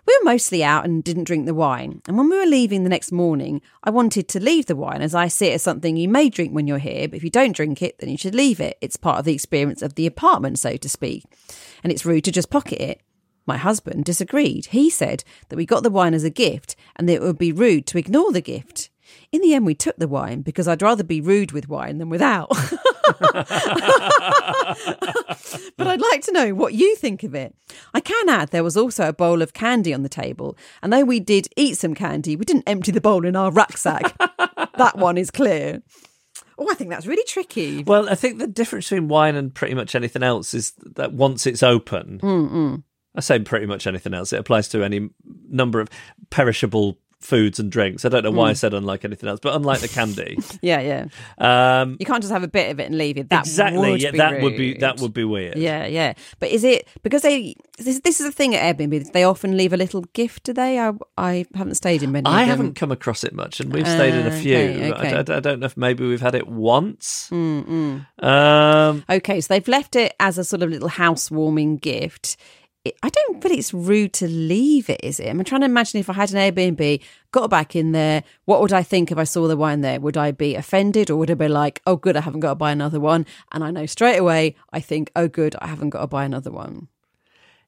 [0.05, 2.01] We were mostly out and didn't drink the wine.
[2.07, 5.15] And when we were leaving the next morning, I wanted to leave the wine as
[5.15, 7.55] I see it as something you may drink when you're here, but if you don't
[7.55, 8.77] drink it, then you should leave it.
[8.81, 11.23] It's part of the experience of the apartment, so to speak.
[11.83, 13.01] And it's rude to just pocket it.
[13.47, 14.67] My husband disagreed.
[14.67, 17.51] He said that we got the wine as a gift and that it would be
[17.51, 18.90] rude to ignore the gift.
[19.31, 22.09] In the end, we took the wine because I'd rather be rude with wine than
[22.09, 22.49] without.
[23.19, 23.47] but
[25.87, 27.55] I'd like to know what you think of it.
[27.93, 31.05] I can add there was also a bowl of candy on the table, and though
[31.05, 34.17] we did eat some candy, we didn't empty the bowl in our rucksack.
[34.17, 35.81] that one is clear.
[36.57, 37.83] Oh, I think that's really tricky.
[37.83, 41.47] Well, I think the difference between wine and pretty much anything else is that once
[41.47, 42.83] it's open, Mm-mm.
[43.15, 44.31] I say pretty much anything else.
[44.31, 45.09] It applies to any
[45.49, 45.89] number of
[46.29, 48.03] perishable foods and drinks.
[48.03, 51.81] I don't know why I said unlike anything else, but unlike the candy, Yeah, yeah.
[51.81, 53.29] um, You can't just have a bit of it and leave it.
[53.29, 53.91] That exactly.
[53.91, 55.57] Would yeah, be that would be that would be weird.
[55.57, 56.13] Yeah, yeah.
[56.39, 57.55] But is it because they?
[57.77, 59.11] This, this is the thing at Airbnb.
[59.11, 60.43] They often leave a little gift.
[60.43, 60.79] Do they?
[60.79, 62.27] I, I haven't stayed in many.
[62.27, 64.57] I haven't come across it much, and we've stayed in a Uh, few.
[64.57, 65.33] okay, I- okay.
[65.33, 67.29] I, I don't know if maybe we've had it once.
[67.31, 68.05] Mm-mm.
[68.23, 72.37] Um, Okay, so they've left it as a sort of little housewarming gift.
[72.83, 75.29] It, I don't feel it's rude to leave it, is it?
[75.29, 78.73] I'm trying to imagine if I had an Airbnb, got back in there, what would
[78.73, 79.99] I think if I saw the wine there?
[79.99, 82.55] Would I be offended or would I be like, oh, good, I haven't got to
[82.55, 83.27] buy another one?
[83.51, 86.51] And I know straight away, I think, oh, good, I haven't got to buy another
[86.51, 86.87] one.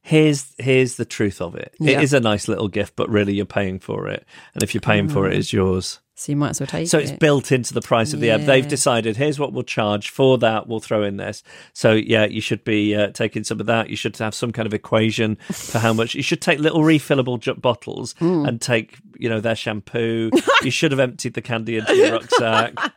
[0.04, 1.74] here's here's the truth of it.
[1.80, 1.98] Yeah.
[1.98, 4.24] It is a nice little gift, but really you're paying for it,
[4.54, 5.38] and if you're paying for it, mm.
[5.38, 6.00] it's yours.
[6.16, 6.88] So you might as well take it.
[6.90, 7.02] So it.
[7.10, 8.42] it's built into the price of the app.
[8.42, 10.68] They've decided here's what we'll charge for that.
[10.68, 11.42] We'll throw in this.
[11.72, 13.90] So yeah, you should be uh, taking some of that.
[13.90, 16.14] You should have some kind of equation for how much.
[16.14, 18.44] You should take little refillable ju- bottles Hmm.
[18.46, 20.30] and take you know their shampoo.
[20.62, 22.74] you should have emptied the candy into your rucksack.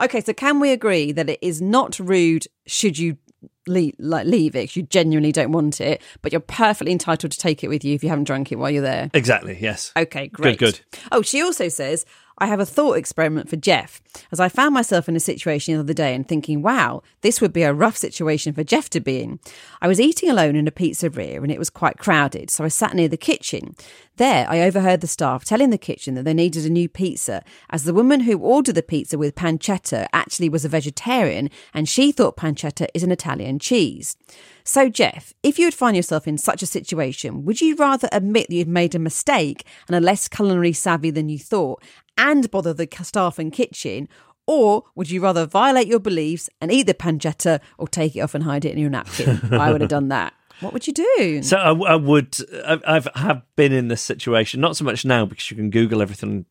[0.00, 3.18] Okay, so can we agree that it is not rude should you
[3.66, 4.74] leave, like leave it?
[4.74, 8.02] You genuinely don't want it, but you're perfectly entitled to take it with you if
[8.02, 9.10] you haven't drunk it while you're there.
[9.12, 9.58] exactly.
[9.60, 9.92] Yes.
[9.94, 10.58] Okay, great.
[10.58, 10.80] good.
[11.12, 12.06] Oh, she also says,
[12.42, 14.02] I have a thought experiment for Jeff,
[14.32, 17.52] as I found myself in a situation the other day and thinking, wow, this would
[17.52, 19.38] be a rough situation for Jeff to be in.
[19.80, 22.94] I was eating alone in a pizzeria and it was quite crowded, so I sat
[22.94, 23.76] near the kitchen.
[24.16, 27.84] There, I overheard the staff telling the kitchen that they needed a new pizza, as
[27.84, 32.36] the woman who ordered the pizza with pancetta actually was a vegetarian and she thought
[32.36, 34.16] pancetta is an Italian cheese.
[34.64, 38.48] So, Jeff, if you would find yourself in such a situation, would you rather admit
[38.48, 41.82] that you'd made a mistake and are less culinary savvy than you thought
[42.16, 44.08] and bother the staff and kitchen?
[44.46, 48.34] Or would you rather violate your beliefs and eat the pancetta or take it off
[48.34, 49.40] and hide it in your napkin?
[49.52, 50.34] I would have done that.
[50.60, 51.42] What would you do?
[51.42, 52.36] So I, I would.
[52.64, 54.60] I've have been in this situation.
[54.60, 56.44] Not so much now because you can Google everything.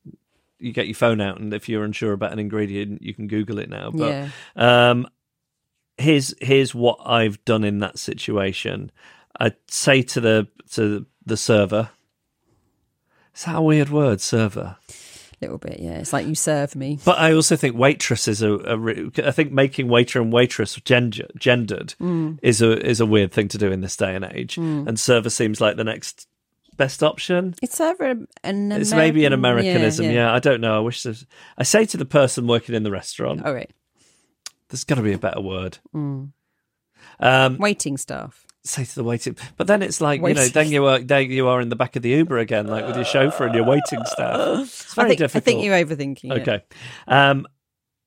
[0.60, 3.58] You get your phone out, and if you're unsure about an ingredient, you can Google
[3.60, 3.90] it now.
[3.92, 4.30] But Yeah.
[4.92, 5.08] um,
[5.98, 8.92] here's here's what I've done in that situation.
[9.40, 11.90] I say to the to the server.
[13.36, 14.76] Is that a weird word, server?
[15.42, 15.98] Little bit, yeah.
[15.98, 17.00] It's like you serve me.
[17.04, 21.26] But I also think waitress is a, a I think making waiter and waitress gender,
[21.38, 22.38] gendered Mm.
[22.44, 24.58] is a is a weird thing to do in this day and age.
[24.58, 26.28] And server seems like the next
[26.78, 27.56] best option.
[27.62, 28.04] It's over
[28.44, 30.12] an It's maybe an American- Americanism.
[30.12, 30.76] Yeah, I don't know.
[30.76, 31.26] I wish there's.
[31.58, 33.72] I say to the person working in the restaurant, All right.
[34.70, 35.80] there's got to be a better word.
[35.96, 36.34] Mm.
[37.20, 38.46] Um, Waiting staff.
[38.64, 41.48] Say to the waiting, but then it's like you know, then you are there you
[41.48, 44.04] are in the back of the Uber again, like with your chauffeur and your waiting
[44.06, 44.60] staff.
[44.62, 45.42] It's very I think, difficult.
[45.42, 46.42] I think you're overthinking it.
[46.42, 46.64] Okay.
[47.08, 47.48] Um,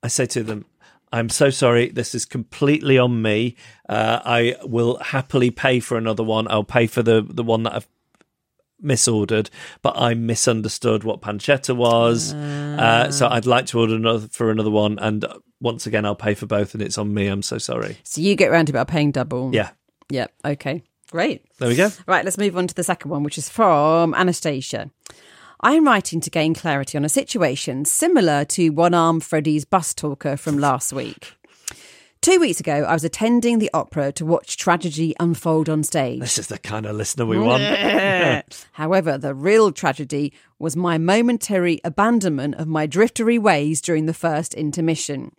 [0.03, 0.67] I say to them,
[1.13, 1.91] I'm so sorry.
[1.91, 3.57] This is completely on me.
[3.89, 6.47] Uh, I will happily pay for another one.
[6.51, 7.89] I'll pay for the, the one that I've
[8.83, 9.49] misordered,
[9.81, 12.35] but I misunderstood what pancetta was.
[12.35, 14.99] Uh, so I'd like to order another for another one.
[14.99, 15.25] And
[15.61, 17.29] once again, I'll pay for both, and it's on me.
[17.29, 17.97] I'm so sorry.
[18.03, 19.55] So you get round about paying double.
[19.55, 19.71] Yeah.
[20.11, 20.33] Yep.
[20.45, 20.83] Okay.
[21.11, 21.45] Great.
[21.59, 21.91] There we go.
[22.07, 24.91] Right, let's move on to the second one, which is from Anastasia.
[25.61, 30.37] I'm writing to gain clarity on a situation similar to one arm Freddy's bus talker
[30.37, 31.35] from last week.
[32.21, 36.21] Two weeks ago, I was attending the opera to watch tragedy unfold on stage.
[36.21, 37.63] This is the kind of listener we want.
[38.73, 44.55] However, the real tragedy was my momentary abandonment of my driftery ways during the first
[44.55, 45.33] intermission.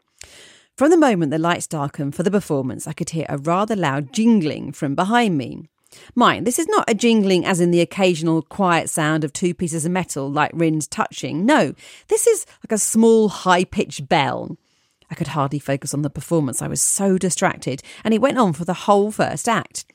[0.75, 4.11] From the moment the lights darkened for the performance, I could hear a rather loud
[4.11, 5.69] jingling from behind me.
[6.15, 9.86] Mind, this is not a jingling as in the occasional quiet sound of two pieces
[9.86, 11.45] of metal like rins touching.
[11.45, 11.73] No,
[12.09, 14.57] this is like a small high pitched bell.
[15.16, 16.61] I could hardly focus on the performance.
[16.61, 19.86] I was so distracted, and it went on for the whole first act.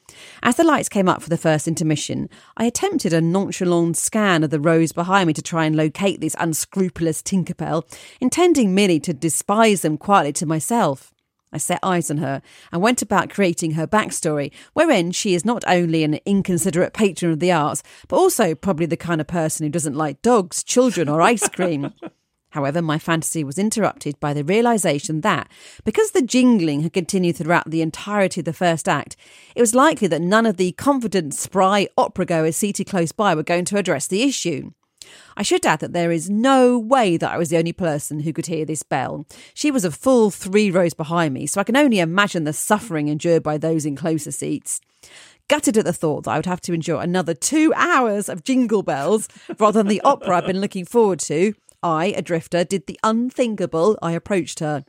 [0.43, 4.49] As the lights came up for the first intermission, I attempted a nonchalant scan of
[4.49, 7.85] the rows behind me to try and locate this unscrupulous Tinkerbell,
[8.19, 11.13] intending merely to despise them quietly to myself.
[11.53, 12.41] I set eyes on her
[12.73, 17.41] and went about creating her backstory, wherein she is not only an inconsiderate patron of
[17.41, 21.21] the arts, but also probably the kind of person who doesn't like dogs, children, or
[21.21, 21.93] ice cream.
[22.51, 25.51] However, my fantasy was interrupted by the realization that,
[25.85, 29.17] because the jingling had continued throughout the entirety of the first act,
[29.55, 33.43] it was likely that none of the confident, spry opera goers seated close by were
[33.43, 34.73] going to address the issue.
[35.37, 38.33] I should add that there is no way that I was the only person who
[38.33, 39.27] could hear this bell.
[39.55, 43.09] She was a full three rows behind me, so I can only imagine the suffering
[43.09, 44.81] endured by those in closer seats.
[45.49, 48.83] Gutted at the thought that I would have to endure another two hours of jingle
[48.83, 49.29] bells
[49.59, 53.99] rather than the opera I've been looking forward to, I, a drifter, did the unthinkable.
[54.03, 54.85] I approached her.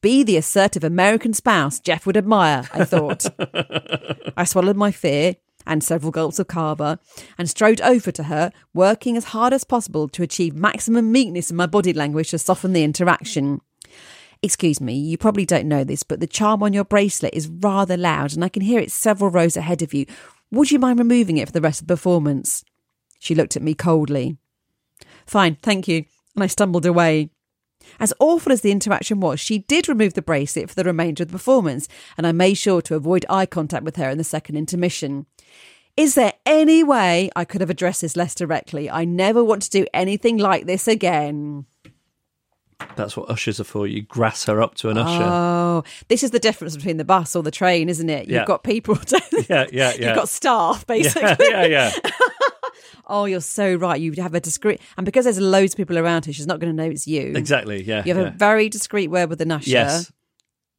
[0.00, 3.26] Be the assertive American spouse Jeff would admire, I thought.
[4.36, 6.98] I swallowed my fear and several gulps of kava
[7.38, 11.56] and strode over to her, working as hard as possible to achieve maximum meekness in
[11.56, 13.60] my body language to soften the interaction.
[14.42, 17.96] Excuse me, you probably don't know this, but the charm on your bracelet is rather
[17.96, 20.06] loud and I can hear it several rows ahead of you.
[20.50, 22.64] Would you mind removing it for the rest of the performance?
[23.20, 24.36] She looked at me coldly.
[25.26, 27.30] Fine, thank you and I stumbled away.
[27.98, 31.28] As awful as the interaction was, she did remove the bracelet for the remainder of
[31.28, 34.56] the performance, and I made sure to avoid eye contact with her in the second
[34.56, 35.26] intermission.
[35.96, 38.88] Is there any way I could have addressed this less directly?
[38.88, 41.66] I never want to do anything like this again.
[42.96, 43.86] That's what ushers are for.
[43.86, 45.22] You grass her up to an usher.
[45.24, 48.26] Oh, this is the difference between the bus or the train, isn't it?
[48.26, 48.44] You've Yeah.
[48.44, 48.96] got people.
[49.48, 49.92] Yeah, yeah, yeah.
[50.06, 51.46] You've got staff, basically.
[51.50, 52.10] yeah, yeah, yeah.
[53.06, 54.00] Oh, you're so right.
[54.00, 56.74] You have a discreet, and because there's loads of people around her, she's not going
[56.74, 57.32] to know it's you.
[57.34, 57.82] Exactly.
[57.82, 58.02] Yeah.
[58.04, 58.32] You have yeah.
[58.32, 59.70] a very discreet word with an usher.
[59.70, 60.12] yes.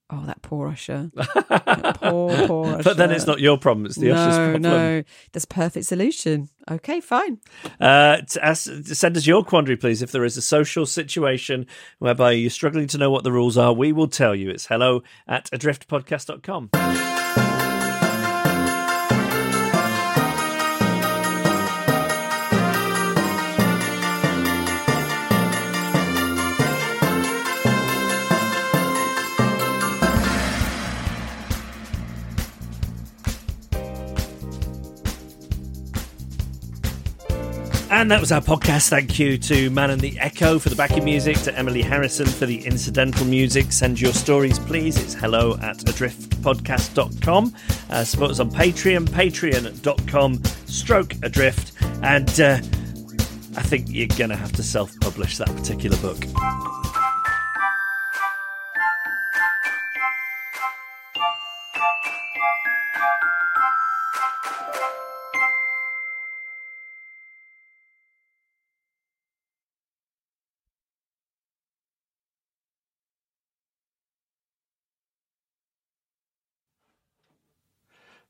[0.09, 1.11] Oh, that poor usher.
[1.49, 2.83] That poor, poor usher.
[2.83, 4.61] But then it's not your problem, it's the no, usher's problem.
[4.61, 6.49] No, That's perfect solution.
[6.69, 7.39] Okay, fine.
[7.79, 10.01] Uh, to ask, to send us your quandary, please.
[10.01, 11.65] If there is a social situation
[11.99, 14.49] whereby you're struggling to know what the rules are, we will tell you.
[14.49, 17.12] It's hello at adriftpodcast.com.
[38.03, 38.89] And that was our podcast.
[38.89, 42.45] Thank you to Man and the Echo for the backing music, to Emily Harrison for
[42.45, 43.71] the incidental music.
[43.71, 44.97] Send your stories, please.
[44.97, 47.55] It's hello at adriftpodcast.com.
[47.89, 51.81] Uh, support us on Patreon, patreon.com stroke adrift.
[52.01, 52.57] And uh,
[53.55, 56.25] I think you're going to have to self publish that particular book.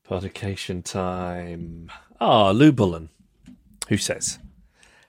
[0.04, 1.90] Podication time.
[2.20, 3.08] Ah, Lou Bullen,
[3.88, 4.38] who says,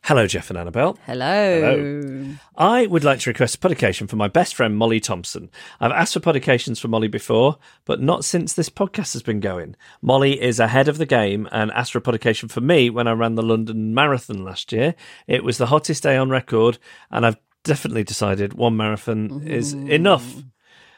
[0.04, 1.00] Hello, Jeff and Annabelle.
[1.06, 1.62] Hello.
[1.62, 2.36] Hello.
[2.56, 5.50] I would like to request a podication for my best friend Molly Thompson.
[5.82, 9.76] I've asked for podications for Molly before, but not since this podcast has been going.
[10.04, 13.14] Molly is ahead of the game and asked for a podication for me when I
[13.14, 14.93] ran the London Marathon last year.
[15.26, 16.78] It was the hottest day on record,
[17.10, 20.36] and I've definitely decided one marathon is enough.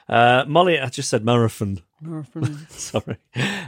[0.09, 1.81] Uh, Molly, I just said marathon.
[2.01, 2.65] Marathon.
[2.69, 3.17] Sorry.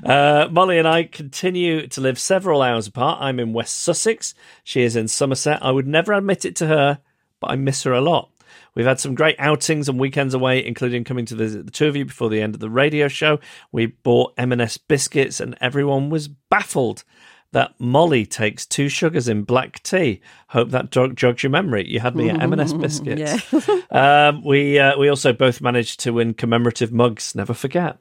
[0.04, 3.20] Uh, Molly and I continue to live several hours apart.
[3.22, 4.34] I'm in West Sussex.
[4.64, 5.60] She is in Somerset.
[5.62, 7.00] I would never admit it to her,
[7.40, 8.30] but I miss her a lot.
[8.76, 11.96] We've had some great outings and weekends away, including coming to visit the two of
[11.96, 13.40] you before the end of the radio show.
[13.72, 17.04] We bought M&S biscuits, and everyone was baffled
[17.52, 20.22] that Molly takes two sugars in black tea.
[20.50, 21.88] Hope that jog- jogs your memory.
[21.90, 23.54] You had me at M&S biscuits.
[23.92, 27.36] um, we uh, we also both managed to win commemorative mugs.
[27.36, 27.98] Never forget.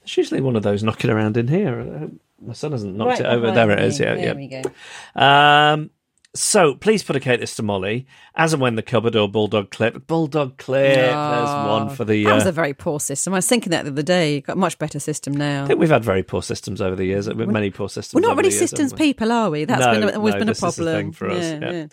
[0.00, 2.10] There's usually one of those knocking around in here.
[2.40, 3.50] My son hasn't knocked it over.
[3.50, 3.98] There it is.
[3.98, 4.32] Yeah, there yeah.
[4.34, 4.62] we go.
[5.20, 5.90] Um,
[6.34, 9.70] so please put a podicate this to Molly as and when the cupboard or bulldog
[9.70, 10.06] clip.
[10.06, 10.94] Bulldog clip.
[10.94, 12.24] There's one for the.
[12.24, 13.32] That was Uh, a very poor system.
[13.32, 14.40] I was thinking that the other day.
[14.40, 15.64] Got a much better system now.
[15.64, 17.28] I think we've had very poor systems over the years.
[17.28, 18.20] With many poor systems.
[18.20, 19.64] We're not really years, systems people, are we?
[19.64, 21.58] That's No, been, always no, been a this is the problem thing for us, Yeah,
[21.60, 21.86] yeah.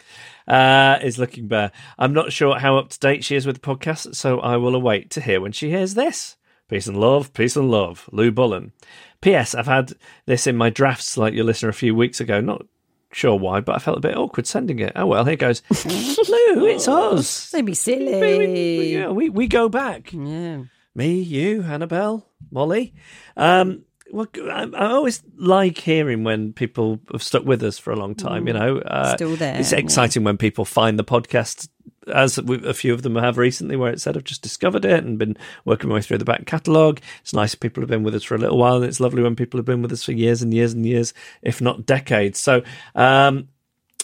[0.48, 0.98] yeah.
[1.00, 1.72] uh, is looking bare.
[2.00, 4.76] I'm not sure how up to date she is with the podcast, so I will
[4.76, 6.38] await to hear when she hears this.
[6.68, 8.10] Peace and love, peace and love.
[8.12, 8.72] Lou Bullen.
[9.20, 9.54] P.S.
[9.54, 9.94] I've had
[10.26, 12.42] this in my drafts, like your listener a few weeks ago.
[12.42, 12.66] Not
[13.12, 14.94] sure why, but I felt a bit awkward sending it.
[14.96, 15.62] Oh well, here goes.
[15.86, 17.52] Lou, it's us.
[17.52, 18.94] Don't be We, silly.
[18.94, 20.12] yeah, we, we go back.
[20.14, 20.64] Yeah.
[20.96, 22.94] Me, you, Annabelle, Molly.
[23.38, 27.96] Um, well, I, I always like hearing when people have stuck with us for a
[27.96, 28.46] long time.
[28.48, 29.78] You know, uh, Still there, It's yeah.
[29.80, 31.70] exciting when people find the podcast,
[32.12, 35.18] as a few of them have recently, where it said I've just discovered it and
[35.18, 37.00] been working my way through the back catalogue.
[37.22, 39.36] It's nice people have been with us for a little while, and it's lovely when
[39.36, 42.40] people have been with us for years and years and years, if not decades.
[42.40, 42.64] So,
[42.96, 43.50] um,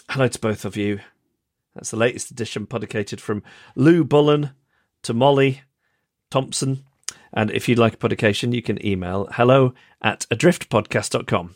[0.09, 0.99] hello to both of you.
[1.75, 3.43] That's the latest edition, podicated from
[3.75, 4.51] Lou Bullen
[5.03, 5.61] to Molly
[6.31, 6.83] Thompson.
[7.31, 11.55] And if you'd like a podication, you can email hello at adriftpodcast.com.